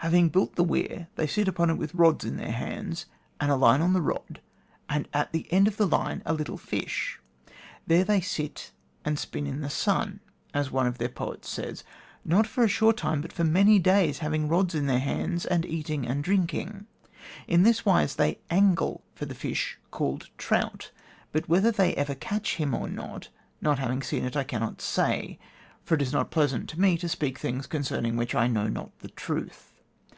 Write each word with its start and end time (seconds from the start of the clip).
Having 0.00 0.28
built 0.28 0.54
the 0.54 0.62
weir 0.62 1.08
they 1.16 1.26
sit 1.26 1.48
upon 1.48 1.68
it 1.68 1.74
with 1.78 1.92
rods 1.92 2.24
in 2.24 2.36
their 2.36 2.52
hands, 2.52 3.06
and 3.40 3.50
a 3.50 3.56
line 3.56 3.80
on 3.80 3.92
the 3.92 4.00
rod, 4.02 4.40
and 4.88 5.08
at 5.12 5.32
the 5.32 5.52
end 5.52 5.66
of 5.66 5.78
the 5.78 5.86
line 5.86 6.22
a 6.24 6.32
little 6.32 6.58
fish. 6.58 7.18
There 7.88 8.04
then 8.04 8.18
they 8.18 8.20
'sit 8.20 8.70
and 9.04 9.18
spin 9.18 9.48
in 9.48 9.62
the 9.62 9.70
sun,' 9.70 10.20
as 10.54 10.70
one 10.70 10.86
of 10.86 10.98
their 10.98 11.08
poets 11.08 11.48
says, 11.48 11.82
not 12.24 12.46
for 12.46 12.62
a 12.62 12.68
short 12.68 12.98
time 12.98 13.20
but 13.20 13.32
for 13.32 13.42
many 13.42 13.80
days, 13.80 14.18
having 14.18 14.46
rods 14.46 14.76
in 14.76 14.86
their 14.86 15.00
hands 15.00 15.44
and 15.44 15.66
eating 15.66 16.06
and 16.06 16.22
drinking. 16.22 16.86
In 17.48 17.64
this 17.64 17.84
wise 17.84 18.14
they 18.14 18.38
angle 18.48 19.02
for 19.16 19.24
the 19.24 19.34
fish 19.34 19.76
called 19.90 20.28
trout; 20.38 20.92
but 21.32 21.48
whether 21.48 21.72
they 21.72 21.96
ever 21.96 22.14
catch 22.14 22.56
him 22.56 22.74
or 22.74 22.86
not, 22.88 23.28
not 23.60 23.80
having 23.80 24.02
seen 24.04 24.24
it, 24.24 24.36
I 24.36 24.44
cannot 24.44 24.80
say; 24.80 25.40
for 25.82 25.96
it 25.96 26.02
is 26.02 26.12
not 26.12 26.30
pleasant 26.30 26.68
to 26.68 26.80
me 26.80 26.96
to 26.98 27.08
speak 27.08 27.38
things 27.38 27.66
concerning 27.66 28.16
which 28.16 28.36
I 28.36 28.46
know 28.46 28.68
not 28.68 28.96
the 29.00 29.08
truth. 29.08 29.72